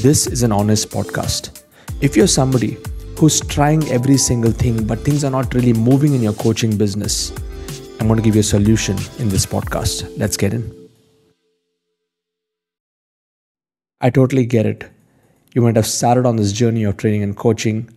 This 0.00 0.28
is 0.28 0.44
an 0.44 0.52
honest 0.52 0.90
podcast. 0.90 1.64
If 2.00 2.16
you're 2.16 2.28
somebody 2.28 2.78
who's 3.18 3.40
trying 3.40 3.82
every 3.88 4.16
single 4.16 4.52
thing, 4.52 4.86
but 4.86 5.00
things 5.00 5.24
are 5.24 5.30
not 5.30 5.52
really 5.54 5.72
moving 5.72 6.14
in 6.14 6.22
your 6.22 6.34
coaching 6.34 6.76
business, 6.76 7.32
I'm 7.98 8.06
going 8.06 8.16
to 8.16 8.22
give 8.22 8.36
you 8.36 8.42
a 8.42 8.44
solution 8.44 8.96
in 9.18 9.28
this 9.28 9.44
podcast. 9.44 10.16
Let's 10.16 10.36
get 10.36 10.54
in. 10.54 10.88
I 14.00 14.10
totally 14.10 14.46
get 14.46 14.66
it. 14.66 14.88
You 15.56 15.62
might 15.62 15.74
have 15.74 15.86
started 15.86 16.26
on 16.26 16.36
this 16.36 16.52
journey 16.52 16.84
of 16.84 16.96
training 16.96 17.24
and 17.24 17.36
coaching. 17.36 17.90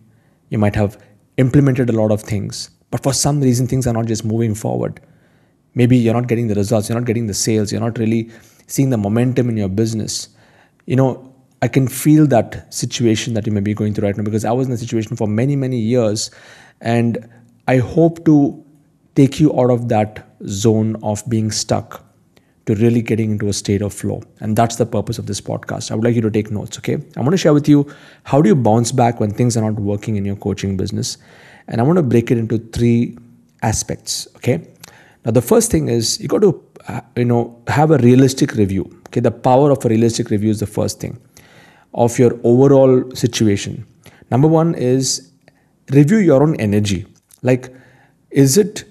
You 0.49 0.57
might 0.57 0.75
have 0.75 0.99
implemented 1.37 1.91
a 1.91 1.93
lot 1.93 2.11
of 2.11 2.23
things, 2.23 2.71
but 2.89 3.03
for 3.03 3.13
some 3.13 3.41
reason, 3.41 3.67
things 3.67 3.85
are 3.85 3.93
not 3.93 4.07
just 4.07 4.25
moving 4.25 4.55
forward. 4.55 4.99
Maybe 5.75 5.97
you're 5.97 6.15
not 6.15 6.25
getting 6.25 6.47
the 6.47 6.55
results, 6.55 6.89
you're 6.89 6.97
not 6.97 7.05
getting 7.05 7.27
the 7.27 7.35
sales, 7.35 7.71
you're 7.71 7.79
not 7.79 7.99
really 7.99 8.31
seeing 8.65 8.89
the 8.89 8.97
momentum 8.97 9.49
in 9.49 9.57
your 9.57 9.69
business. 9.69 10.29
You 10.87 10.95
know, 10.95 11.30
I 11.61 11.67
can 11.67 11.87
feel 11.87 12.25
that 12.27 12.73
situation 12.73 13.35
that 13.35 13.45
you 13.45 13.51
may 13.51 13.59
be 13.59 13.73
going 13.73 13.93
through 13.93 14.07
right 14.07 14.17
now 14.17 14.23
because 14.23 14.45
I 14.45 14.51
was 14.51 14.67
in 14.67 14.73
a 14.73 14.77
situation 14.77 15.15
for 15.15 15.27
many, 15.27 15.55
many 15.55 15.77
years. 15.77 16.31
And 16.81 17.29
I 17.67 17.77
hope 17.77 18.25
to 18.25 18.65
take 19.15 19.39
you 19.39 19.57
out 19.59 19.69
of 19.69 19.87
that 19.89 20.27
zone 20.47 20.95
of 21.03 21.23
being 21.29 21.51
stuck 21.51 22.03
to 22.65 22.75
really 22.75 23.01
getting 23.01 23.31
into 23.31 23.47
a 23.47 23.53
state 23.53 23.81
of 23.81 23.93
flow. 23.93 24.23
And 24.39 24.55
that's 24.55 24.77
the 24.77 24.85
purpose 24.85 25.19
of 25.19 25.27
this 25.27 25.39
podcast. 25.39 25.91
I 25.91 25.95
would 25.95 26.03
like 26.03 26.15
you 26.15 26.21
to 26.21 26.31
take 26.31 26.49
notes, 26.49 26.77
okay? 26.79 26.97
I 27.15 27.21
want 27.21 27.31
to 27.31 27.37
share 27.37 27.53
with 27.53 27.67
you 27.67 27.91
how 28.23 28.41
do 28.41 28.49
you 28.49 28.55
bounce 28.55 28.91
back 28.91 29.19
when 29.19 29.31
things 29.31 29.55
are 29.55 29.61
not 29.61 29.79
working 29.79 30.15
in 30.15 30.25
your 30.25 30.35
coaching 30.35 30.77
business. 30.77 31.17
And 31.67 31.79
I 31.79 31.83
want 31.83 31.97
to 31.97 32.03
break 32.03 32.31
it 32.31 32.39
into 32.39 32.57
three 32.57 33.17
aspects, 33.61 34.27
okay? 34.37 34.67
Now, 35.25 35.31
the 35.31 35.41
first 35.41 35.69
thing 35.69 35.89
is 35.89 36.19
you 36.19 36.27
got 36.27 36.41
to, 36.41 36.63
uh, 36.87 37.01
you 37.15 37.25
know, 37.25 37.61
have 37.67 37.91
a 37.91 37.97
realistic 37.99 38.53
review. 38.53 38.97
Okay, 39.07 39.19
the 39.19 39.31
power 39.31 39.71
of 39.71 39.83
a 39.85 39.89
realistic 39.89 40.29
review 40.29 40.49
is 40.49 40.61
the 40.61 40.65
first 40.65 40.99
thing 41.01 41.19
of 41.93 42.17
your 42.17 42.39
overall 42.43 43.09
situation. 43.13 43.85
Number 44.29 44.47
one 44.47 44.75
is 44.75 45.31
review 45.91 46.17
your 46.17 46.41
own 46.41 46.55
energy. 46.55 47.05
Like, 47.41 47.73
is 48.29 48.57
it 48.57 48.85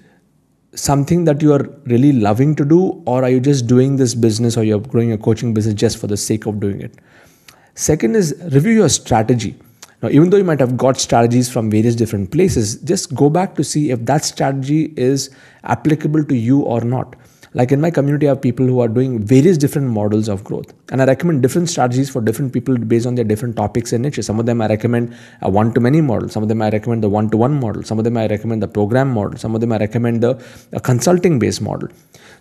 something 0.73 1.25
that 1.25 1.41
you 1.41 1.53
are 1.53 1.67
really 1.85 2.13
loving 2.13 2.55
to 2.55 2.63
do, 2.63 3.03
or 3.05 3.23
are 3.23 3.29
you 3.29 3.39
just 3.39 3.67
doing 3.67 3.97
this 3.97 4.13
business 4.15 4.55
or 4.55 4.63
you're 4.63 4.79
growing 4.79 5.11
a 5.11 5.17
coaching 5.17 5.53
business 5.53 5.75
just 5.75 5.97
for 5.97 6.07
the 6.07 6.17
sake 6.17 6.45
of 6.45 6.59
doing 6.59 6.81
it? 6.81 6.93
Second 7.75 8.15
is 8.15 8.35
review 8.51 8.73
your 8.73 8.89
strategy. 8.89 9.55
Now, 10.01 10.09
even 10.09 10.29
though 10.29 10.37
you 10.37 10.43
might 10.43 10.59
have 10.59 10.77
got 10.77 10.97
strategies 10.97 11.51
from 11.51 11.69
various 11.69 11.95
different 11.95 12.31
places, 12.31 12.75
just 12.81 13.13
go 13.13 13.29
back 13.29 13.55
to 13.55 13.63
see 13.63 13.91
if 13.91 14.03
that 14.05 14.25
strategy 14.25 14.93
is 14.97 15.29
applicable 15.63 16.23
to 16.25 16.35
you 16.35 16.61
or 16.61 16.81
not. 16.81 17.15
Like 17.53 17.73
in 17.73 17.81
my 17.81 17.91
community, 17.91 18.27
I 18.27 18.29
have 18.29 18.41
people 18.41 18.65
who 18.65 18.79
are 18.79 18.87
doing 18.87 19.19
various 19.21 19.57
different 19.57 19.89
models 19.89 20.29
of 20.29 20.41
growth. 20.41 20.73
And 20.89 21.01
I 21.01 21.05
recommend 21.05 21.41
different 21.41 21.69
strategies 21.69 22.09
for 22.09 22.21
different 22.21 22.53
people 22.53 22.77
based 22.77 23.05
on 23.05 23.15
their 23.15 23.25
different 23.25 23.57
topics 23.57 23.91
and 23.91 24.03
niches. 24.03 24.25
Some 24.25 24.39
of 24.39 24.45
them 24.45 24.61
I 24.61 24.67
recommend 24.67 25.13
a 25.41 25.49
one 25.49 25.73
to 25.73 25.81
many 25.81 25.99
model. 25.99 26.29
Some 26.29 26.43
of 26.43 26.49
them 26.49 26.61
I 26.61 26.69
recommend 26.69 27.03
the 27.03 27.09
one 27.09 27.29
to 27.29 27.35
one 27.35 27.59
model. 27.59 27.83
Some 27.83 27.97
of 27.97 28.05
them 28.05 28.15
I 28.15 28.27
recommend 28.27 28.63
the 28.63 28.69
program 28.69 29.11
model. 29.11 29.37
Some 29.37 29.53
of 29.53 29.59
them 29.59 29.73
I 29.73 29.79
recommend 29.79 30.23
the 30.23 30.41
consulting 30.83 31.39
based 31.39 31.61
model. 31.61 31.89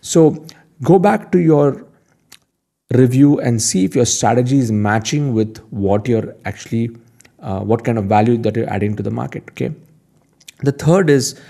So 0.01 0.45
go 0.83 1.01
back 1.01 1.33
to 1.33 1.41
your 1.41 1.85
review 2.95 3.41
and 3.41 3.61
see 3.61 3.85
if 3.85 3.97
your 3.97 4.07
strategy 4.07 4.59
is 4.59 4.71
matching 4.71 5.35
with 5.35 5.59
what 5.71 6.07
you're 6.07 6.37
actually, 6.45 6.97
uh, 7.41 7.61
what 7.61 7.85
kind 7.85 7.99
of 7.99 8.05
value 8.05 8.37
that 8.39 8.55
you're 8.55 8.71
adding 8.71 8.95
to 8.95 9.03
the 9.03 9.11
market. 9.11 9.43
Okay. 9.51 9.73
The 10.61 10.73
third 10.73 11.11
is 11.11 11.41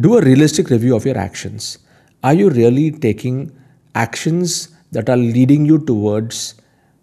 do 0.00 0.18
a 0.18 0.22
realistic 0.22 0.70
review 0.70 0.96
of 0.96 1.06
your 1.06 1.16
actions 1.16 1.78
are 2.22 2.34
you 2.34 2.50
really 2.50 2.90
taking 2.90 3.56
actions 3.94 4.68
that 4.92 5.08
are 5.08 5.16
leading 5.16 5.64
you 5.64 5.78
towards 5.78 6.54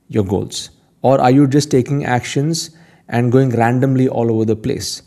your 0.07 0.23
goals? 0.23 0.69
Or 1.01 1.19
are 1.19 1.31
you 1.31 1.47
just 1.47 1.69
taking 1.69 2.05
actions 2.05 2.71
and 3.09 3.31
going 3.31 3.49
randomly 3.49 4.07
all 4.07 4.31
over 4.31 4.45
the 4.45 4.55
place? 4.55 5.01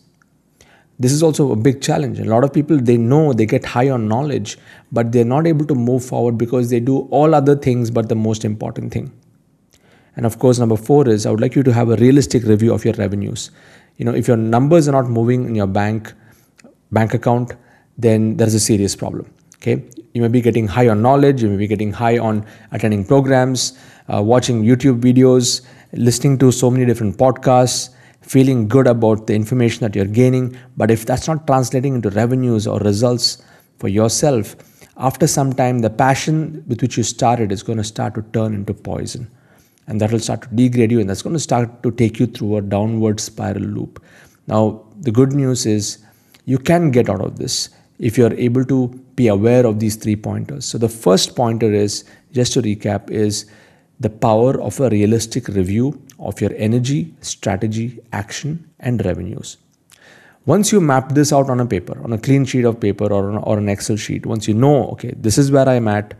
This 0.98 1.12
is 1.12 1.22
also 1.22 1.52
a 1.52 1.56
big 1.56 1.82
challenge. 1.82 2.18
A 2.18 2.24
lot 2.24 2.44
of 2.44 2.52
people 2.52 2.78
they 2.78 2.96
know 2.96 3.32
they 3.32 3.44
get 3.46 3.64
high 3.64 3.90
on 3.90 4.08
knowledge, 4.08 4.58
but 4.92 5.12
they're 5.12 5.24
not 5.24 5.46
able 5.46 5.66
to 5.66 5.74
move 5.74 6.04
forward 6.04 6.38
because 6.38 6.70
they 6.70 6.80
do 6.80 7.00
all 7.10 7.34
other 7.34 7.54
things 7.54 7.90
but 7.90 8.08
the 8.08 8.14
most 8.14 8.44
important 8.44 8.92
thing. 8.92 9.12
And 10.16 10.24
of 10.24 10.38
course, 10.38 10.58
number 10.58 10.76
four 10.76 11.06
is 11.08 11.26
I 11.26 11.30
would 11.30 11.40
like 11.40 11.54
you 11.54 11.62
to 11.62 11.72
have 11.72 11.90
a 11.90 11.96
realistic 11.96 12.44
review 12.44 12.72
of 12.72 12.84
your 12.84 12.94
revenues. 12.94 13.50
You 13.98 14.06
know, 14.06 14.14
if 14.14 14.26
your 14.26 14.38
numbers 14.38 14.88
are 14.88 14.92
not 14.92 15.10
moving 15.10 15.44
in 15.44 15.54
your 15.54 15.66
bank 15.66 16.14
bank 16.90 17.12
account, 17.12 17.52
then 17.98 18.36
there's 18.38 18.54
a 18.54 18.60
serious 18.60 18.96
problem. 18.96 19.30
Okay, 19.56 19.84
you 20.16 20.22
may 20.22 20.28
be 20.28 20.40
getting 20.40 20.66
high 20.66 20.88
on 20.88 21.02
knowledge, 21.02 21.42
you 21.42 21.50
may 21.50 21.58
be 21.58 21.66
getting 21.66 21.92
high 21.92 22.16
on 22.16 22.42
attending 22.72 23.04
programs, 23.04 23.78
uh, 24.08 24.22
watching 24.22 24.62
YouTube 24.62 24.98
videos, 24.98 25.60
listening 25.92 26.38
to 26.38 26.50
so 26.50 26.70
many 26.70 26.86
different 26.86 27.18
podcasts, 27.18 27.90
feeling 28.22 28.66
good 28.66 28.86
about 28.86 29.26
the 29.26 29.34
information 29.34 29.80
that 29.80 29.94
you're 29.94 30.06
gaining. 30.06 30.56
But 30.78 30.90
if 30.90 31.04
that's 31.04 31.28
not 31.28 31.46
translating 31.46 31.96
into 31.96 32.08
revenues 32.08 32.66
or 32.66 32.78
results 32.78 33.42
for 33.78 33.88
yourself, 33.88 34.56
after 34.96 35.26
some 35.26 35.52
time, 35.52 35.80
the 35.80 35.90
passion 35.90 36.64
with 36.66 36.80
which 36.80 36.96
you 36.96 37.02
started 37.02 37.52
is 37.52 37.62
going 37.62 37.76
to 37.76 37.84
start 37.84 38.14
to 38.14 38.22
turn 38.32 38.54
into 38.54 38.72
poison. 38.72 39.30
And 39.86 40.00
that 40.00 40.10
will 40.10 40.18
start 40.18 40.42
to 40.42 40.48
degrade 40.48 40.90
you, 40.90 41.00
and 41.00 41.10
that's 41.10 41.20
going 41.20 41.34
to 41.34 41.40
start 41.40 41.82
to 41.82 41.90
take 41.90 42.18
you 42.18 42.26
through 42.26 42.56
a 42.56 42.62
downward 42.62 43.20
spiral 43.20 43.64
loop. 43.64 44.02
Now, 44.46 44.82
the 44.98 45.12
good 45.12 45.34
news 45.34 45.66
is 45.66 45.98
you 46.46 46.56
can 46.58 46.90
get 46.90 47.10
out 47.10 47.20
of 47.20 47.36
this 47.36 47.68
if 47.98 48.16
you're 48.16 48.32
able 48.32 48.64
to 48.64 49.05
be 49.16 49.28
aware 49.28 49.66
of 49.66 49.80
these 49.80 49.96
three 49.96 50.16
pointers. 50.16 50.64
So 50.66 50.78
the 50.78 50.88
first 50.88 51.34
pointer 51.34 51.72
is 51.72 52.04
just 52.32 52.52
to 52.52 52.62
recap 52.62 53.10
is 53.10 53.46
the 53.98 54.10
power 54.10 54.60
of 54.60 54.78
a 54.78 54.90
realistic 54.90 55.48
review 55.48 56.00
of 56.18 56.40
your 56.40 56.52
energy, 56.56 57.14
strategy, 57.22 57.98
action 58.12 58.70
and 58.80 59.04
revenues. 59.04 59.56
Once 60.44 60.70
you 60.70 60.80
map 60.80 61.08
this 61.12 61.32
out 61.32 61.50
on 61.50 61.60
a 61.60 61.66
paper, 61.66 62.00
on 62.04 62.12
a 62.12 62.18
clean 62.18 62.44
sheet 62.44 62.64
of 62.64 62.78
paper 62.78 63.06
or, 63.06 63.30
on, 63.30 63.38
or 63.38 63.58
an 63.58 63.68
Excel 63.68 63.96
sheet, 63.96 64.26
once 64.26 64.46
you 64.46 64.54
know, 64.54 64.88
okay, 64.90 65.12
this 65.16 65.38
is 65.38 65.50
where 65.50 65.68
I'm 65.68 65.88
at, 65.88 66.14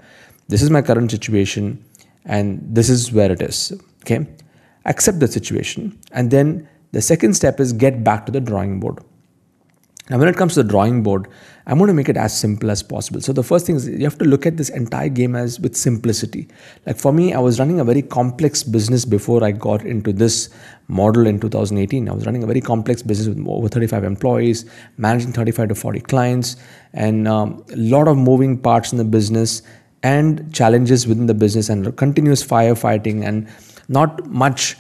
this 0.49 0.63
is 0.63 0.71
my 0.71 0.83
current 0.83 1.11
situation, 1.11 1.85
and 2.25 2.61
this 2.69 2.89
is 2.89 3.13
where 3.13 3.31
it 3.31 3.41
is, 3.41 3.73
okay, 4.03 4.27
accept 4.85 5.21
the 5.21 5.29
situation. 5.29 5.97
And 6.11 6.31
then 6.31 6.69
the 6.91 7.03
second 7.03 7.35
step 7.35 7.61
is 7.61 7.73
get 7.73 8.03
back 8.03 8.27
to 8.27 8.33
the 8.33 8.41
drawing 8.41 8.81
board. 8.81 8.99
Now, 10.09 10.19
when 10.19 10.29
it 10.29 10.37
comes 10.37 10.55
to 10.55 10.63
the 10.63 10.69
drawing 10.69 11.03
board, 11.03 11.27
I'm 11.67 11.79
going 11.79 11.89
to 11.89 11.95
make 11.95 12.09
it 12.09 12.17
as 12.17 12.39
simple 12.39 12.71
as 12.71 12.81
possible. 12.81 13.21
So 13.21 13.33
the 13.33 13.43
first 13.43 13.67
thing 13.67 13.75
is 13.75 13.89
you 13.89 14.05
have 14.05 14.19
to 14.19 14.25
look 14.25 14.47
at 14.47 14.57
this 14.57 14.69
entire 14.69 15.09
game 15.09 15.35
as 15.35 15.59
with 15.59 15.77
simplicity. 15.77 16.47
Like 16.87 16.97
for 16.97 17.13
me, 17.13 17.35
I 17.35 17.41
was 17.41 17.59
running 17.59 17.81
a 17.81 17.85
very 17.85 18.03
complex 18.03 18.63
business 18.63 19.05
before 19.05 19.43
I 19.43 19.51
got 19.51 19.85
into 19.85 20.13
this 20.13 20.49
model 20.87 21.27
in 21.27 21.41
2018. 21.41 22.09
I 22.09 22.13
was 22.13 22.25
running 22.25 22.45
a 22.45 22.47
very 22.47 22.61
complex 22.61 23.03
business 23.03 23.27
with 23.27 23.45
over 23.49 23.69
35 23.69 24.05
employees, 24.05 24.65
managing 24.97 25.33
35 25.33 25.71
to 25.71 25.75
40 25.75 26.01
clients, 26.03 26.55
and 26.93 27.27
um, 27.27 27.65
a 27.73 27.77
lot 27.77 28.07
of 28.07 28.17
moving 28.17 28.57
parts 28.57 28.93
in 28.93 28.99
the 28.99 29.05
business 29.05 29.63
and 30.05 30.55
challenges 30.55 31.09
within 31.09 31.27
the 31.27 31.35
business 31.35 31.69
and 31.69 31.97
continuous 31.97 32.47
firefighting 32.47 33.27
and 33.27 33.49
not 33.89 34.25
much 34.27 34.77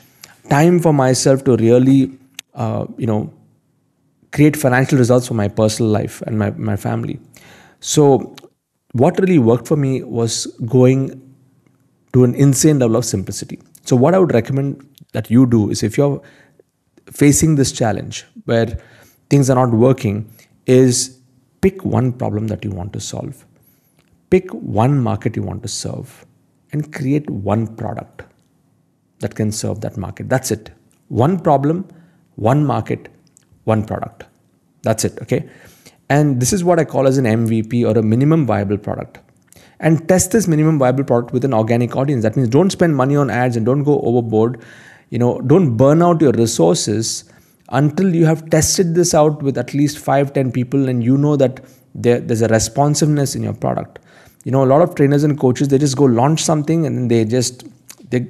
time 0.50 0.78
for 0.78 0.92
myself 0.92 1.42
to 1.42 1.56
really, 1.56 2.16
uh, 2.54 2.86
you 2.96 3.08
know, 3.08 3.32
create 4.32 4.56
financial 4.56 4.98
results 4.98 5.28
for 5.28 5.34
my 5.34 5.48
personal 5.48 5.90
life 5.90 6.22
and 6.22 6.38
my, 6.38 6.50
my 6.50 6.76
family. 6.76 7.18
So, 7.80 8.34
what 8.92 9.18
really 9.20 9.38
worked 9.38 9.68
for 9.68 9.76
me 9.76 10.02
was 10.02 10.46
going 10.66 11.22
to 12.12 12.24
an 12.24 12.34
insane 12.34 12.78
level 12.78 12.96
of 12.96 13.04
simplicity. 13.04 13.60
So, 13.84 13.96
what 13.96 14.14
I 14.14 14.18
would 14.18 14.32
recommend 14.32 14.86
that 15.12 15.30
you 15.30 15.46
do 15.46 15.70
is 15.70 15.82
if 15.82 15.96
you're 15.96 16.20
facing 17.12 17.54
this 17.56 17.72
challenge 17.72 18.24
where 18.44 18.78
things 19.30 19.50
are 19.50 19.54
not 19.54 19.70
working, 19.70 20.30
is 20.66 21.20
pick 21.60 21.84
one 21.84 22.12
problem 22.12 22.48
that 22.48 22.64
you 22.64 22.70
want 22.70 22.92
to 22.92 23.00
solve, 23.00 23.44
pick 24.30 24.50
one 24.50 25.00
market 25.00 25.36
you 25.36 25.42
want 25.42 25.62
to 25.62 25.68
serve, 25.68 26.24
and 26.72 26.92
create 26.92 27.28
one 27.30 27.66
product 27.76 28.22
that 29.20 29.34
can 29.34 29.52
serve 29.52 29.80
that 29.80 29.96
market. 29.96 30.28
That's 30.28 30.50
it. 30.50 30.70
One 31.08 31.38
problem, 31.38 31.88
one 32.34 32.64
market, 32.64 33.08
one 33.66 33.84
product. 33.84 34.24
That's 34.82 35.04
it, 35.04 35.18
okay? 35.22 35.48
And 36.08 36.40
this 36.40 36.52
is 36.52 36.64
what 36.64 36.78
I 36.78 36.84
call 36.84 37.06
as 37.06 37.18
an 37.18 37.24
MVP 37.24 37.84
or 37.84 37.98
a 37.98 38.02
minimum 38.02 38.46
viable 38.46 38.78
product. 38.78 39.18
And 39.80 40.08
test 40.08 40.30
this 40.30 40.48
minimum 40.48 40.78
viable 40.78 41.04
product 41.04 41.32
with 41.32 41.44
an 41.44 41.52
organic 41.52 41.96
audience. 41.96 42.22
That 42.22 42.36
means 42.36 42.48
don't 42.48 42.70
spend 42.70 42.96
money 42.96 43.16
on 43.16 43.28
ads 43.28 43.56
and 43.56 43.66
don't 43.66 43.82
go 43.82 44.00
overboard. 44.00 44.62
You 45.10 45.18
know, 45.18 45.40
don't 45.40 45.76
burn 45.76 46.02
out 46.02 46.20
your 46.20 46.32
resources 46.32 47.24
until 47.70 48.14
you 48.14 48.24
have 48.24 48.48
tested 48.48 48.94
this 48.94 49.14
out 49.14 49.42
with 49.42 49.58
at 49.58 49.74
least 49.74 49.98
five, 49.98 50.32
ten 50.32 50.52
people 50.52 50.88
and 50.88 51.02
you 51.02 51.18
know 51.18 51.36
that 51.36 51.60
there, 51.94 52.20
there's 52.20 52.42
a 52.42 52.48
responsiveness 52.48 53.34
in 53.34 53.42
your 53.42 53.54
product. 53.54 53.98
You 54.44 54.52
know, 54.52 54.62
a 54.62 54.66
lot 54.66 54.82
of 54.82 54.94
trainers 54.94 55.24
and 55.24 55.38
coaches, 55.38 55.68
they 55.68 55.78
just 55.78 55.96
go 55.96 56.04
launch 56.04 56.42
something 56.42 56.86
and 56.86 57.10
they 57.10 57.24
just, 57.24 57.64
they're 58.10 58.28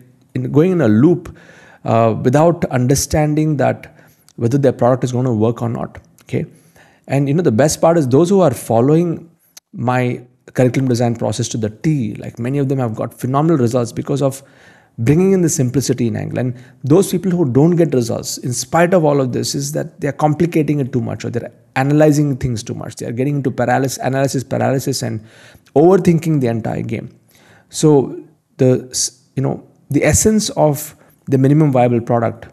going 0.50 0.72
in 0.72 0.80
a 0.80 0.88
loop 0.88 1.36
uh, 1.84 2.16
without 2.22 2.64
understanding 2.66 3.58
that 3.58 3.95
whether 4.36 4.58
their 4.58 4.72
product 4.72 5.04
is 5.04 5.12
going 5.12 5.24
to 5.24 5.32
work 5.32 5.62
or 5.62 5.68
not 5.68 5.98
okay 6.22 6.44
and 7.08 7.28
you 7.28 7.34
know 7.34 7.42
the 7.42 7.52
best 7.52 7.80
part 7.80 7.98
is 7.98 8.08
those 8.08 8.28
who 8.28 8.40
are 8.40 8.54
following 8.54 9.30
my 9.72 10.20
curriculum 10.54 10.88
design 10.88 11.14
process 11.14 11.48
to 11.48 11.56
the 11.56 11.70
T 11.70 12.14
like 12.14 12.38
many 12.38 12.58
of 12.58 12.68
them 12.68 12.78
have 12.78 12.94
got 12.94 13.18
phenomenal 13.18 13.58
results 13.58 13.92
because 13.92 14.22
of 14.22 14.42
bringing 14.98 15.32
in 15.32 15.42
the 15.42 15.48
simplicity 15.48 16.06
in 16.06 16.16
angle. 16.16 16.38
And 16.38 16.56
those 16.84 17.10
people 17.10 17.30
who 17.30 17.50
don't 17.50 17.76
get 17.76 17.92
results, 17.94 18.38
in 18.38 18.52
spite 18.52 18.94
of 18.94 19.04
all 19.04 19.20
of 19.20 19.32
this, 19.32 19.54
is 19.54 19.72
that 19.72 20.00
they're 20.00 20.12
complicating 20.12 20.80
it 20.80 20.92
too 20.92 21.00
much 21.00 21.24
or 21.24 21.30
they're 21.30 21.52
analyzing 21.76 22.36
things 22.36 22.62
too 22.62 22.74
much. 22.74 22.96
They're 22.96 23.12
getting 23.12 23.36
into 23.36 23.50
paralysis, 23.50 23.98
analysis 23.98 24.44
paralysis, 24.44 25.02
and 25.02 25.24
overthinking 25.74 26.40
the 26.40 26.48
entire 26.48 26.82
game. 26.82 27.14
So 27.68 28.18
the 28.56 29.10
you 29.34 29.42
know 29.42 29.66
the 29.90 30.04
essence 30.04 30.50
of 30.50 30.94
the 31.26 31.36
minimum 31.36 31.72
viable 31.72 32.00
product 32.00 32.46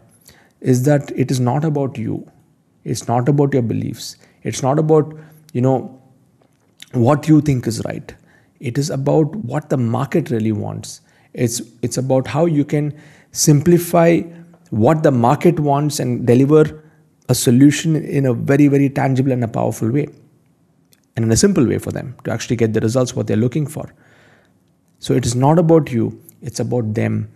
is 0.72 0.82
that 0.84 1.12
it 1.24 1.30
is 1.30 1.40
not 1.40 1.64
about 1.64 1.98
you. 1.98 2.18
It's 2.84 3.06
not 3.08 3.28
about 3.28 3.52
your 3.54 3.62
beliefs. 3.62 4.16
It's 4.42 4.62
not 4.62 4.78
about 4.78 5.14
you 5.52 5.60
know 5.60 5.78
what 6.92 7.28
you 7.28 7.40
think 7.40 7.66
is 7.66 7.82
right. 7.84 8.14
It 8.60 8.78
is 8.78 8.90
about 8.90 9.34
what 9.36 9.70
the 9.70 9.76
market 9.76 10.30
really 10.30 10.52
wants 10.52 11.00
it's, 11.34 11.60
it's 11.82 11.98
about 11.98 12.28
how 12.28 12.46
you 12.46 12.64
can 12.64 12.94
simplify 13.32 14.20
what 14.70 15.02
the 15.02 15.10
market 15.10 15.60
wants 15.60 15.98
and 15.98 16.26
deliver 16.26 16.82
a 17.28 17.34
solution 17.34 17.96
in 17.96 18.26
a 18.26 18.32
very, 18.32 18.68
very 18.68 18.88
tangible 18.88 19.32
and 19.32 19.42
a 19.42 19.48
powerful 19.48 19.90
way. 19.90 20.06
And 21.16 21.24
in 21.24 21.32
a 21.32 21.36
simple 21.36 21.66
way 21.66 21.78
for 21.78 21.90
them 21.90 22.16
to 22.24 22.30
actually 22.30 22.56
get 22.56 22.72
the 22.72 22.80
results 22.80 23.14
what 23.14 23.26
they're 23.26 23.36
looking 23.36 23.66
for. 23.66 23.92
So 25.00 25.14
it 25.14 25.26
is 25.26 25.34
not 25.34 25.58
about 25.58 25.92
you, 25.92 26.20
it's 26.40 26.60
about 26.60 26.94
them. 26.94 27.30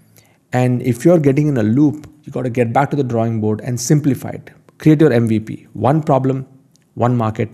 And 0.52 0.80
if 0.82 1.04
you're 1.04 1.18
getting 1.18 1.48
in 1.48 1.56
a 1.56 1.62
loop, 1.62 2.08
you 2.28 2.32
got 2.32 2.42
to 2.42 2.50
get 2.50 2.74
back 2.74 2.90
to 2.90 2.96
the 2.96 3.02
drawing 3.02 3.40
board 3.40 3.62
and 3.62 3.80
simplify 3.80 4.28
it. 4.28 4.50
Create 4.76 5.00
your 5.00 5.08
MVP. 5.08 5.66
One 5.72 6.02
problem, 6.02 6.46
one 6.92 7.16
market, 7.16 7.48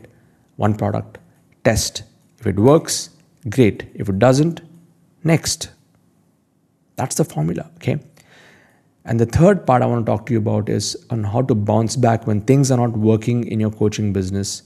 one 0.57 0.75
product. 0.75 1.19
Test. 1.63 2.03
If 2.41 2.49
it 2.49 2.57
works, 2.57 3.11
great. 3.49 3.85
If 3.95 4.09
it 4.09 4.19
doesn't, 4.19 4.63
next. 5.23 5.71
That's 6.97 7.15
the 7.15 7.25
formula, 7.25 7.71
okay? 7.77 8.01
And 9.05 9.21
the 9.21 9.27
third 9.27 9.65
part 9.65 9.81
I 9.81 9.87
want 9.87 10.05
to 10.05 10.11
talk 10.11 10.27
to 10.27 10.33
you 10.33 10.41
about 10.41 10.69
is 10.69 10.97
on 11.11 11.23
how 11.23 11.43
to 11.43 11.55
bounce 11.55 11.95
back 11.95 12.27
when 12.27 12.41
things 12.41 12.73
are 12.73 12.79
not 12.79 12.97
working 12.97 13.47
in 13.47 13.61
your 13.61 13.71
coaching 13.71 14.13
business 14.13 14.65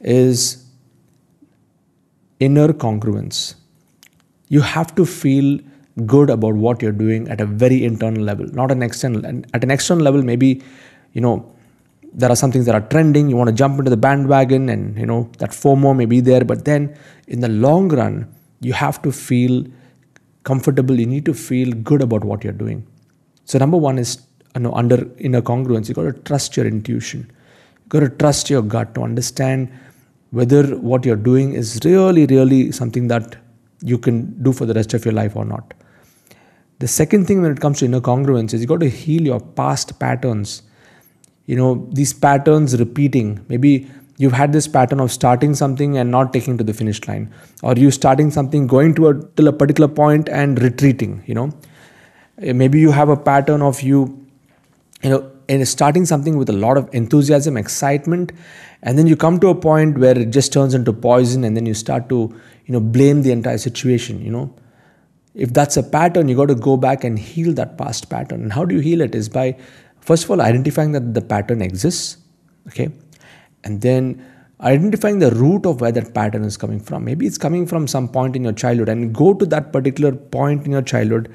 is 0.00 0.66
inner 2.40 2.72
congruence. 2.72 3.54
You 4.48 4.62
have 4.62 4.92
to 4.96 5.06
feel 5.06 5.60
good 6.04 6.28
about 6.28 6.54
what 6.54 6.82
you're 6.82 6.92
doing 6.92 7.28
at 7.28 7.40
a 7.40 7.46
very 7.46 7.84
internal 7.84 8.22
level, 8.22 8.46
not 8.52 8.70
an 8.70 8.82
external. 8.82 9.24
And 9.24 9.46
at 9.54 9.64
an 9.64 9.70
external 9.70 10.04
level, 10.04 10.22
maybe, 10.22 10.62
you 11.12 11.20
know, 11.20 11.50
there 12.12 12.30
are 12.30 12.36
some 12.36 12.52
things 12.52 12.66
that 12.66 12.74
are 12.74 12.86
trending, 12.88 13.28
you 13.28 13.36
want 13.36 13.48
to 13.48 13.54
jump 13.54 13.78
into 13.78 13.90
the 13.90 13.96
bandwagon 13.96 14.68
and, 14.68 14.98
you 14.98 15.06
know, 15.06 15.30
that 15.38 15.50
FOMO 15.50 15.96
may 15.96 16.06
be 16.06 16.20
there. 16.20 16.44
But 16.44 16.64
then 16.64 16.96
in 17.28 17.40
the 17.40 17.48
long 17.48 17.88
run, 17.88 18.32
you 18.60 18.72
have 18.72 19.00
to 19.02 19.12
feel 19.12 19.64
comfortable, 20.44 20.98
you 20.98 21.06
need 21.06 21.24
to 21.24 21.34
feel 21.34 21.72
good 21.72 22.02
about 22.02 22.24
what 22.24 22.44
you're 22.44 22.52
doing. 22.52 22.86
So 23.44 23.58
number 23.58 23.76
one 23.76 23.98
is 23.98 24.26
you 24.54 24.62
know, 24.62 24.72
under 24.72 25.08
inner 25.18 25.42
congruence, 25.42 25.88
you 25.88 25.94
got 25.94 26.02
to 26.02 26.12
trust 26.12 26.56
your 26.56 26.66
intuition. 26.66 27.30
You 27.84 27.88
got 27.88 28.00
to 28.00 28.08
trust 28.08 28.48
your 28.48 28.62
gut 28.62 28.94
to 28.94 29.02
understand 29.02 29.70
whether 30.30 30.76
what 30.76 31.04
you're 31.04 31.16
doing 31.16 31.52
is 31.52 31.78
really, 31.84 32.26
really 32.26 32.72
something 32.72 33.08
that 33.08 33.36
you 33.82 33.98
can 33.98 34.42
do 34.42 34.52
for 34.52 34.64
the 34.64 34.74
rest 34.74 34.94
of 34.94 35.04
your 35.04 35.12
life 35.14 35.36
or 35.36 35.44
not. 35.44 35.74
The 36.78 36.88
second 36.88 37.26
thing 37.26 37.42
when 37.42 37.52
it 37.52 37.60
comes 37.60 37.78
to 37.78 37.86
inner 37.86 38.00
congruence 38.00 38.52
is 38.52 38.60
you 38.60 38.66
got 38.66 38.80
to 38.80 38.90
heal 38.90 39.22
your 39.22 39.40
past 39.40 39.98
patterns. 39.98 40.62
You 41.46 41.56
know, 41.56 41.88
these 41.92 42.12
patterns 42.12 42.78
repeating. 42.78 43.44
Maybe 43.48 43.88
you've 44.18 44.32
had 44.32 44.52
this 44.52 44.66
pattern 44.66 45.00
of 45.00 45.12
starting 45.12 45.54
something 45.54 45.96
and 45.98 46.10
not 46.10 46.32
taking 46.32 46.58
to 46.58 46.64
the 46.64 46.72
finish 46.72 47.06
line 47.06 47.32
or 47.62 47.74
you 47.74 47.90
starting 47.90 48.30
something 48.30 48.66
going 48.66 48.94
to 48.94 49.08
a 49.08 49.14
till 49.36 49.48
a 49.48 49.52
particular 49.52 49.88
point 49.88 50.28
and 50.28 50.60
retreating 50.62 51.22
you 51.26 51.34
know 51.34 51.50
eh, 52.42 52.52
maybe 52.52 52.80
you 52.80 52.90
have 52.90 53.08
a 53.08 53.16
pattern 53.16 53.62
of 53.62 53.82
you 53.82 54.02
you 55.02 55.10
know 55.10 55.30
in 55.48 55.64
starting 55.64 56.04
something 56.04 56.36
with 56.36 56.48
a 56.48 56.52
lot 56.52 56.76
of 56.76 56.88
enthusiasm 56.92 57.56
excitement 57.56 58.32
and 58.82 58.98
then 58.98 59.06
you 59.06 59.16
come 59.16 59.38
to 59.38 59.48
a 59.48 59.54
point 59.54 59.98
where 59.98 60.18
it 60.18 60.30
just 60.30 60.52
turns 60.52 60.74
into 60.74 60.92
poison 60.92 61.44
and 61.44 61.56
then 61.56 61.66
you 61.66 61.74
start 61.74 62.08
to 62.08 62.20
you 62.64 62.72
know 62.72 62.80
blame 62.80 63.22
the 63.22 63.32
entire 63.32 63.58
situation 63.58 64.20
you 64.22 64.30
know 64.30 64.52
if 65.36 65.52
that's 65.52 65.76
a 65.76 65.82
pattern 65.82 66.28
you 66.28 66.36
got 66.36 66.48
to 66.48 66.60
go 66.68 66.76
back 66.76 67.04
and 67.04 67.18
heal 67.18 67.52
that 67.52 67.76
past 67.78 68.08
pattern 68.10 68.42
and 68.42 68.52
how 68.52 68.64
do 68.64 68.74
you 68.74 68.80
heal 68.80 69.00
it 69.00 69.14
is 69.14 69.28
by 69.28 69.56
first 70.00 70.24
of 70.24 70.30
all 70.30 70.40
identifying 70.40 70.92
that 70.92 71.12
the 71.14 71.20
pattern 71.20 71.62
exists 71.62 72.16
okay 72.68 72.88
and 73.64 73.82
then 73.82 74.24
identifying 74.60 75.18
the 75.18 75.30
root 75.32 75.66
of 75.66 75.80
where 75.80 75.92
that 75.92 76.14
pattern 76.14 76.44
is 76.44 76.56
coming 76.56 76.80
from. 76.80 77.04
Maybe 77.04 77.26
it's 77.26 77.38
coming 77.38 77.66
from 77.66 77.86
some 77.86 78.08
point 78.08 78.36
in 78.36 78.44
your 78.44 78.52
childhood, 78.52 78.88
and 78.88 79.14
go 79.14 79.34
to 79.34 79.44
that 79.46 79.72
particular 79.72 80.12
point 80.12 80.64
in 80.64 80.72
your 80.72 80.82
childhood, 80.82 81.34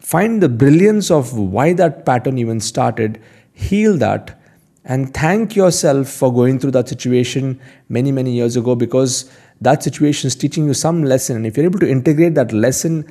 find 0.00 0.42
the 0.42 0.48
brilliance 0.48 1.10
of 1.10 1.36
why 1.36 1.72
that 1.74 2.04
pattern 2.04 2.38
even 2.38 2.60
started, 2.60 3.20
heal 3.52 3.96
that, 3.98 4.38
and 4.84 5.14
thank 5.14 5.54
yourself 5.54 6.08
for 6.08 6.32
going 6.32 6.58
through 6.58 6.72
that 6.72 6.88
situation 6.88 7.60
many, 7.88 8.10
many 8.10 8.32
years 8.32 8.56
ago 8.56 8.74
because 8.74 9.30
that 9.62 9.82
situation 9.82 10.26
is 10.26 10.34
teaching 10.34 10.66
you 10.66 10.74
some 10.74 11.04
lesson. 11.04 11.36
And 11.36 11.46
if 11.46 11.56
you're 11.56 11.66
able 11.66 11.78
to 11.80 11.88
integrate 11.88 12.34
that 12.34 12.52
lesson 12.52 13.10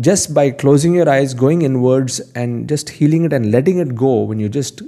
just 0.00 0.32
by 0.32 0.50
closing 0.50 0.94
your 0.94 1.08
eyes, 1.08 1.34
going 1.34 1.62
inwards, 1.62 2.20
and 2.34 2.68
just 2.68 2.90
healing 2.90 3.24
it 3.24 3.32
and 3.32 3.50
letting 3.50 3.78
it 3.78 3.94
go, 3.94 4.22
when 4.22 4.38
you 4.38 4.48
just 4.48 4.82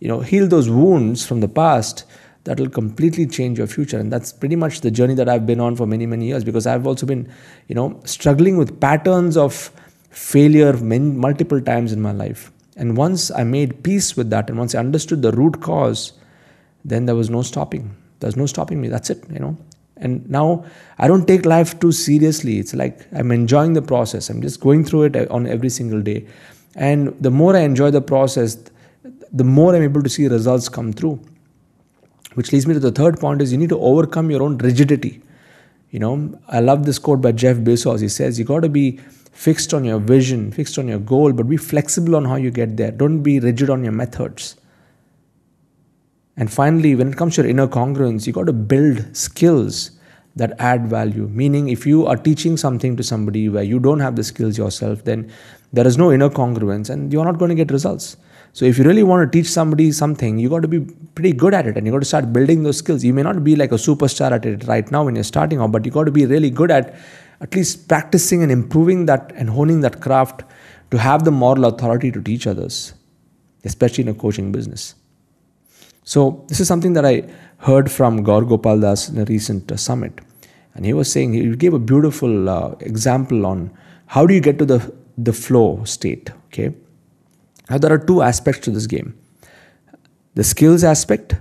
you 0.00 0.08
know 0.08 0.20
heal 0.20 0.48
those 0.48 0.68
wounds 0.68 1.24
from 1.26 1.40
the 1.40 1.48
past 1.48 2.04
that 2.44 2.58
will 2.58 2.68
completely 2.68 3.26
change 3.26 3.58
your 3.58 3.66
future. 3.66 3.98
And 3.98 4.12
that's 4.12 4.32
pretty 4.32 4.56
much 4.56 4.80
the 4.80 4.90
journey 4.90 5.14
that 5.14 5.28
i've 5.28 5.46
been 5.46 5.60
on 5.60 5.76
for 5.76 5.86
many 5.86 6.06
many 6.06 6.26
years 6.26 6.44
because 6.44 6.66
i've 6.66 6.86
also 6.86 7.06
been 7.06 7.32
you 7.68 7.74
know 7.74 8.00
struggling 8.04 8.56
with 8.56 8.80
patterns 8.80 9.36
of 9.36 9.70
failure 10.10 10.72
many, 10.76 11.04
multiple 11.04 11.60
times 11.60 11.92
in 11.92 12.02
my 12.02 12.12
life. 12.12 12.50
And 12.76 12.96
once 12.96 13.30
i 13.30 13.44
made 13.44 13.82
peace 13.84 14.16
with 14.16 14.30
that 14.30 14.50
and 14.50 14.58
once 14.58 14.74
i 14.74 14.78
understood 14.78 15.22
the 15.22 15.32
root 15.32 15.60
cause 15.60 16.12
then 16.84 17.06
there 17.06 17.14
was 17.14 17.30
no 17.30 17.42
stopping. 17.42 17.96
There's 18.18 18.36
no 18.36 18.46
stopping 18.46 18.80
me. 18.80 18.88
That's 18.88 19.10
it 19.10 19.24
you 19.30 19.38
know 19.38 19.56
and 20.02 20.28
now 20.28 20.64
i 20.98 21.08
don't 21.08 21.26
take 21.26 21.46
life 21.46 21.78
too 21.80 21.92
seriously 21.92 22.58
it's 22.58 22.74
like 22.74 23.06
i'm 23.12 23.32
enjoying 23.32 23.72
the 23.72 23.82
process 23.92 24.28
i'm 24.30 24.42
just 24.42 24.60
going 24.60 24.84
through 24.84 25.02
it 25.04 25.16
uh, 25.16 25.26
on 25.30 25.46
every 25.46 25.70
single 25.70 26.02
day 26.10 26.26
and 26.76 27.14
the 27.20 27.30
more 27.30 27.56
i 27.56 27.60
enjoy 27.60 27.90
the 27.90 28.00
process 28.12 28.56
the 29.32 29.44
more 29.44 29.74
I'm 29.74 29.82
able 29.82 30.02
to 30.02 30.08
see 30.08 30.28
results 30.28 30.68
come 30.68 30.92
through. 30.92 31.20
Which 32.34 32.52
leads 32.52 32.66
me 32.66 32.74
to 32.74 32.80
the 32.80 32.92
third 32.92 33.18
point 33.18 33.42
is 33.42 33.52
you 33.52 33.58
need 33.58 33.70
to 33.70 33.78
overcome 33.78 34.30
your 34.30 34.42
own 34.42 34.58
rigidity. 34.58 35.22
You 35.90 35.98
know, 35.98 36.40
I 36.48 36.60
love 36.60 36.86
this 36.86 36.98
quote 36.98 37.20
by 37.20 37.32
Jeff 37.32 37.58
Bezos. 37.58 38.00
He 38.00 38.08
says, 38.08 38.38
You 38.38 38.44
got 38.44 38.60
to 38.60 38.68
be 38.68 38.98
fixed 39.32 39.74
on 39.74 39.84
your 39.84 39.98
vision, 39.98 40.50
fixed 40.52 40.78
on 40.78 40.88
your 40.88 40.98
goal, 40.98 41.32
but 41.32 41.48
be 41.48 41.56
flexible 41.56 42.16
on 42.16 42.24
how 42.24 42.36
you 42.36 42.50
get 42.50 42.76
there. 42.76 42.90
Don't 42.90 43.22
be 43.22 43.40
rigid 43.40 43.68
on 43.68 43.82
your 43.82 43.92
methods. 43.92 44.56
And 46.42 46.52
finally, 46.52 46.96
when 46.96 47.12
it 47.12 47.16
comes 47.16 47.36
to 47.36 47.42
your 47.42 47.50
inner 47.50 47.68
congruence, 47.68 48.26
you 48.26 48.32
got 48.32 48.46
to 48.46 48.52
build 48.52 49.16
skills 49.16 49.92
that 50.34 50.54
add 50.58 50.88
value. 50.88 51.28
Meaning, 51.28 51.68
if 51.68 51.86
you 51.86 52.04
are 52.04 52.16
teaching 52.16 52.56
something 52.56 52.96
to 52.96 53.04
somebody 53.04 53.48
where 53.48 53.62
you 53.62 53.78
don't 53.78 54.00
have 54.00 54.16
the 54.16 54.24
skills 54.24 54.58
yourself, 54.58 55.04
then 55.04 55.30
there 55.72 55.86
is 55.86 55.96
no 55.96 56.10
inner 56.10 56.28
congruence 56.28 56.90
and 56.90 57.12
you're 57.12 57.24
not 57.24 57.38
going 57.38 57.50
to 57.50 57.54
get 57.54 57.70
results. 57.70 58.16
So 58.54 58.64
if 58.64 58.76
you 58.76 58.82
really 58.82 59.04
want 59.04 59.22
to 59.22 59.38
teach 59.38 59.48
somebody 59.48 59.92
something, 59.92 60.40
you 60.40 60.48
got 60.48 60.62
to 60.62 60.66
be 60.72 60.80
pretty 61.14 61.32
good 61.32 61.54
at 61.54 61.68
it 61.68 61.76
and 61.76 61.86
you 61.86 61.92
got 61.92 62.00
to 62.00 62.10
start 62.12 62.32
building 62.32 62.64
those 62.64 62.78
skills. 62.78 63.04
You 63.04 63.14
may 63.14 63.22
not 63.22 63.44
be 63.44 63.54
like 63.54 63.70
a 63.70 63.76
superstar 63.76 64.32
at 64.32 64.44
it 64.44 64.66
right 64.66 64.90
now 64.90 65.04
when 65.04 65.14
you're 65.14 65.22
starting 65.22 65.60
out, 65.60 65.70
but 65.70 65.84
you 65.84 65.92
got 65.92 66.06
to 66.06 66.10
be 66.10 66.26
really 66.26 66.50
good 66.50 66.72
at 66.72 66.96
at 67.40 67.54
least 67.54 67.86
practicing 67.86 68.42
and 68.42 68.50
improving 68.50 69.06
that 69.06 69.30
and 69.36 69.48
honing 69.48 69.82
that 69.82 70.00
craft 70.00 70.42
to 70.90 70.98
have 70.98 71.22
the 71.22 71.30
moral 71.30 71.66
authority 71.66 72.10
to 72.10 72.20
teach 72.20 72.48
others, 72.48 72.94
especially 73.64 74.02
in 74.02 74.08
a 74.08 74.14
coaching 74.14 74.50
business. 74.50 74.96
So 76.04 76.44
this 76.48 76.60
is 76.60 76.68
something 76.68 76.92
that 76.94 77.04
I 77.04 77.24
heard 77.58 77.90
from 77.90 78.22
Gaur 78.22 78.44
Gopal 78.44 78.80
Das 78.80 79.08
in 79.08 79.18
a 79.18 79.24
recent 79.24 79.70
uh, 79.70 79.76
summit. 79.76 80.20
And 80.74 80.84
he 80.84 80.92
was 80.92 81.10
saying, 81.10 81.34
he 81.34 81.54
gave 81.56 81.74
a 81.74 81.78
beautiful 81.78 82.48
uh, 82.48 82.74
example 82.80 83.46
on 83.46 83.70
how 84.06 84.26
do 84.26 84.34
you 84.34 84.40
get 84.40 84.58
to 84.58 84.64
the, 84.64 84.94
the 85.16 85.32
flow 85.32 85.84
state, 85.84 86.30
okay? 86.46 86.74
Now, 87.70 87.78
there 87.78 87.92
are 87.92 87.98
two 87.98 88.22
aspects 88.22 88.60
to 88.62 88.70
this 88.70 88.86
game 88.86 89.18
the 90.34 90.42
skills 90.42 90.82
aspect 90.82 91.34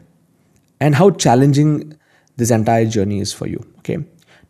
and 0.82 0.96
how 0.96 1.10
challenging 1.12 1.98
this 2.36 2.51
entire 2.51 2.86
journey 2.86 3.20
is 3.20 3.32
for 3.32 3.48
you. 3.48 3.65
Okay. 3.80 3.98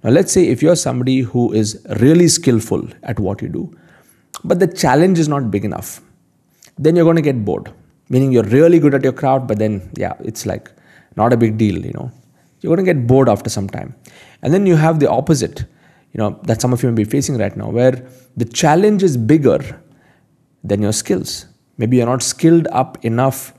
Now, 0.03 0.10
let's 0.10 0.32
say 0.32 0.48
if 0.48 0.63
you're 0.63 0.75
somebody 0.75 1.20
who 1.20 1.53
is 1.53 1.86
really 2.00 2.27
skillful 2.27 2.88
at 3.03 3.20
what 3.20 3.41
you 3.41 3.50
do, 3.50 3.72
but 4.44 4.60
the 4.60 4.68
challenge 4.68 5.20
is 5.20 5.27
not 5.27 5.51
big 5.51 5.63
enough, 5.63 6.01
then 6.77 6.96
you're 6.96 7.06
going 7.06 7.18
to 7.18 7.22
get 7.22 7.46
bored. 7.46 7.72
Meaning 8.12 8.32
you're 8.32 8.50
really 8.58 8.80
good 8.80 8.94
at 8.94 9.03
your 9.03 9.13
craft, 9.13 9.48
but 9.48 9.58
then, 9.58 9.89
yeah, 9.96 10.13
it's 10.30 10.46
like 10.46 10.72
not 11.15 11.34
a 11.34 11.38
big 11.38 11.58
deal, 11.58 11.86
you 11.86 11.94
know. 11.94 12.12
You're 12.60 12.75
going 12.75 12.86
to 12.86 12.94
get 12.94 13.08
bored 13.08 13.30
after 13.30 13.50
some 13.50 13.68
time. 13.68 13.96
And 14.41 14.53
then 14.53 14.65
you 14.65 14.75
have 14.75 15.00
the 15.00 15.10
opposite, 15.10 15.62
you 16.13 16.18
know, 16.18 16.39
that 16.44 16.62
some 16.62 16.74
of 16.74 16.84
you 16.84 16.89
may 16.91 17.03
be 17.03 17.10
facing 17.10 17.38
right 17.38 17.56
now, 17.56 17.70
where 17.70 17.96
the 18.38 18.46
challenge 18.46 19.01
is 19.01 19.18
bigger 19.18 19.60
than 20.63 20.82
your 20.82 20.94
skills 20.94 21.48
maybe 21.82 21.98
you're 21.98 22.12
not 22.13 22.22
skilled 22.22 22.68
up 22.72 23.03
enough 23.12 23.53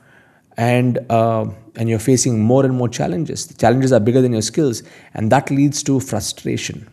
and 0.57 0.99
uh, 1.11 1.45
and 1.77 1.89
you're 1.89 2.05
facing 2.07 2.41
more 2.53 2.65
and 2.65 2.77
more 2.81 2.89
challenges 2.89 3.47
the 3.47 3.59
challenges 3.63 3.93
are 3.93 4.01
bigger 4.09 4.23
than 4.27 4.33
your 4.39 4.47
skills 4.53 4.83
and 5.15 5.33
that 5.35 5.51
leads 5.51 5.83
to 5.89 5.99
frustration 6.13 6.89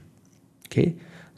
okay 0.68 0.88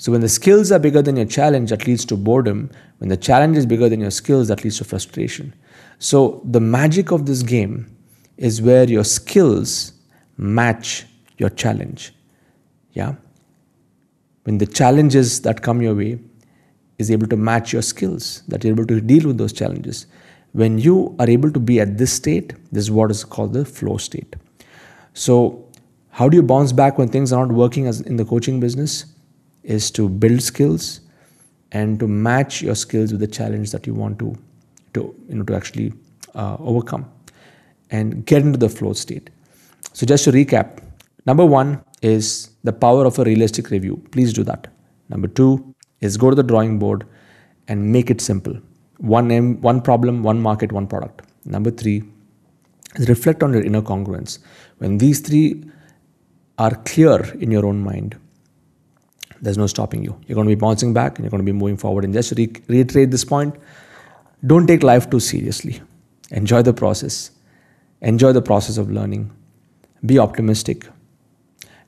So 0.02 0.12
when 0.12 0.22
the 0.22 0.30
skills 0.30 0.72
are 0.72 0.80
bigger 0.80 1.04
than 1.04 1.16
your 1.16 1.28
challenge, 1.28 1.70
that 1.70 1.86
leads 1.86 2.06
to 2.06 2.18
boredom. 2.18 2.72
When 2.98 3.10
the 3.10 3.18
challenge 3.18 3.56
is 3.56 3.68
bigger 3.68 3.88
than 3.88 4.00
your 4.00 4.10
skills, 4.10 4.48
that 4.48 4.64
leads 4.64 4.80
to 4.80 4.84
frustration. 4.84 5.54
So 6.00 6.42
the 6.44 6.60
magic 6.60 7.12
of 7.12 7.28
this 7.28 7.44
game 7.44 7.86
is 8.36 8.64
where 8.64 8.90
your 8.90 9.04
skills 9.04 9.94
match 10.38 11.06
your 11.38 11.52
challenge. 11.52 12.16
Yeah. 12.94 13.14
When 14.42 14.58
the 14.58 14.66
challenges 14.66 15.44
that 15.44 15.62
come 15.62 15.84
your 15.84 15.94
way 15.94 16.20
is 16.98 17.12
able 17.12 17.28
to 17.28 17.38
match 17.38 17.72
your 17.72 17.84
skills, 17.84 18.42
that 18.48 18.64
you're 18.64 18.74
able 18.74 18.88
to 18.88 19.02
deal 19.02 19.28
with 19.28 19.38
those 19.38 19.54
challenges. 19.54 20.08
When 20.54 20.80
you 20.80 21.16
are 21.20 21.30
able 21.30 21.52
to 21.52 21.60
be 21.60 21.80
at 21.80 22.00
this 22.00 22.12
state, 22.12 22.56
this 22.72 22.86
is 22.86 22.90
what 22.90 23.12
is 23.12 23.24
called 23.24 23.54
the 23.54 23.66
flow 23.66 23.98
state. 23.98 24.36
So, 25.14 25.64
how 26.10 26.28
do 26.28 26.38
you 26.38 26.42
bounce 26.42 26.72
back 26.72 26.98
when 26.98 27.08
things 27.08 27.32
are 27.32 27.46
not 27.46 27.54
working 27.54 27.86
as 27.86 28.02
in 28.02 28.16
the 28.16 28.26
coaching 28.26 28.60
business? 28.60 29.06
Is 29.64 29.92
to 29.92 30.10
build 30.10 30.42
skills 30.42 31.02
and 31.72 32.00
to 32.00 32.08
match 32.08 32.62
your 32.62 32.76
skills 32.76 33.12
with 33.12 33.22
the 33.22 33.28
challenge 33.28 33.72
that 33.72 33.88
you 33.88 33.94
want 33.94 34.20
to, 34.20 34.36
to 34.94 35.16
you 35.30 35.36
know, 35.36 35.44
to 35.44 35.56
actually 35.56 35.94
uh, 36.36 36.58
overcome 36.60 37.10
and 37.92 38.26
get 38.26 38.42
into 38.42 38.58
the 38.58 38.70
flow 38.70 38.94
state. 38.94 39.30
So, 39.94 40.06
just 40.06 40.24
to 40.24 40.32
recap, 40.32 40.82
number 41.26 41.46
one 41.46 41.84
is 42.02 42.52
the 42.64 42.74
power 42.74 43.06
of 43.06 43.20
a 43.20 43.24
realistic 43.24 43.70
review. 43.70 44.04
Please 44.12 44.34
do 44.34 44.44
that. 44.44 44.68
Number 45.10 45.28
two 45.28 45.76
is 46.00 46.18
go 46.18 46.30
to 46.30 46.36
the 46.36 46.44
drawing 46.44 46.80
board 46.80 47.06
and 47.68 47.92
make 47.92 48.10
it 48.10 48.22
simple. 48.22 48.58
One 48.98 49.28
name, 49.28 49.62
one 49.62 49.82
problem, 49.82 50.24
one 50.24 50.40
market, 50.40 50.72
one 50.72 50.88
product. 50.88 51.22
Number 51.46 51.72
three 51.72 52.04
is 52.96 53.10
reflect 53.10 53.44
on 53.44 53.54
your 53.54 53.64
inner 53.64 53.82
congruence. 53.82 54.40
When 54.78 54.98
these 54.98 55.20
three 55.20 55.64
are 56.58 56.76
clear 56.86 57.24
in 57.36 57.52
your 57.52 57.66
own 57.66 57.82
mind, 57.82 58.18
there's 59.42 59.58
no 59.58 59.68
stopping 59.68 60.04
you. 60.04 60.20
You're 60.28 60.36
going 60.36 60.48
to 60.48 60.56
be 60.56 60.60
bouncing 60.60 60.94
back 60.94 61.18
and 61.18 61.26
you're 61.26 61.32
going 61.32 61.46
to 61.46 61.52
be 61.52 61.58
moving 61.58 61.78
forward. 61.78 62.06
And 62.06 62.14
just 62.14 62.30
to 62.30 62.36
re- 62.36 62.54
reiterate 62.68 63.12
this 63.12 63.26
point, 63.26 63.56
don't 64.46 64.68
take 64.68 64.84
life 64.84 65.10
too 65.10 65.20
seriously. 65.20 65.82
Enjoy 66.30 66.62
the 66.62 66.74
process. 66.74 67.32
Enjoy 68.02 68.32
the 68.32 68.42
process 68.42 68.78
of 68.78 68.92
learning. 68.92 69.32
Be 70.06 70.20
optimistic. 70.20 70.88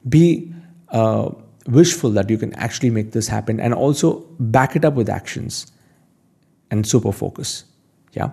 Be 0.07 0.53
uh, 0.89 1.31
wishful 1.67 2.09
that 2.11 2.29
you 2.29 2.37
can 2.37 2.53
actually 2.55 2.89
make 2.89 3.11
this 3.11 3.27
happen 3.27 3.59
and 3.59 3.73
also 3.73 4.25
back 4.39 4.75
it 4.75 4.83
up 4.83 4.95
with 4.95 5.09
actions 5.09 5.71
and 6.71 6.85
super 6.85 7.11
focus. 7.11 7.65
Yeah. 8.13 8.31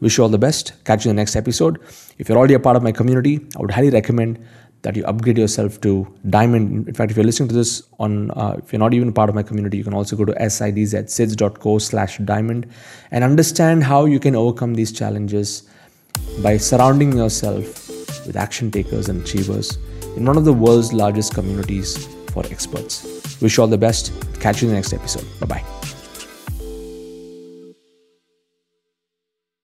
Wish 0.00 0.16
you 0.16 0.22
all 0.22 0.30
the 0.30 0.38
best. 0.38 0.72
Catch 0.84 1.04
you 1.04 1.10
in 1.10 1.16
the 1.16 1.20
next 1.20 1.36
episode. 1.36 1.80
If 2.18 2.28
you're 2.28 2.38
already 2.38 2.54
a 2.54 2.60
part 2.60 2.76
of 2.76 2.82
my 2.82 2.92
community, 2.92 3.40
I 3.56 3.60
would 3.60 3.70
highly 3.70 3.90
recommend 3.90 4.38
that 4.82 4.96
you 4.96 5.04
upgrade 5.04 5.38
yourself 5.38 5.80
to 5.80 6.06
diamond. 6.30 6.88
In 6.88 6.94
fact, 6.94 7.10
if 7.10 7.16
you're 7.16 7.26
listening 7.26 7.48
to 7.48 7.54
this 7.54 7.82
on, 7.98 8.30
uh, 8.32 8.56
if 8.58 8.72
you're 8.72 8.78
not 8.78 8.94
even 8.94 9.12
part 9.12 9.28
of 9.28 9.34
my 9.34 9.42
community, 9.42 9.76
you 9.76 9.84
can 9.84 9.94
also 9.94 10.16
go 10.16 10.24
to 10.24 10.32
sidz, 10.50 10.94
at 10.94 11.10
sidz.co 11.10 11.78
slash 11.78 12.18
diamond 12.18 12.66
and 13.10 13.24
understand 13.24 13.84
how 13.84 14.04
you 14.04 14.20
can 14.20 14.36
overcome 14.36 14.74
these 14.74 14.92
challenges 14.92 15.68
by 16.42 16.56
surrounding 16.56 17.16
yourself 17.16 17.88
with 18.26 18.36
action 18.36 18.70
takers 18.70 19.08
and 19.08 19.22
achievers 19.22 19.78
in 20.16 20.24
one 20.24 20.36
of 20.36 20.44
the 20.44 20.52
world's 20.52 20.92
largest 20.92 21.34
communities 21.34 22.06
for 22.32 22.44
experts. 22.46 23.40
Wish 23.40 23.56
you 23.56 23.62
all 23.62 23.68
the 23.68 23.78
best. 23.78 24.12
Catch 24.40 24.62
you 24.62 24.68
in 24.68 24.74
the 24.74 24.78
next 24.78 24.92
episode. 24.92 25.26
Bye 25.40 25.46
bye. 25.46 25.77